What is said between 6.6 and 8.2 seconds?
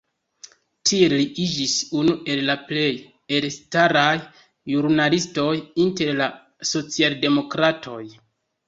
socialdemokratoj.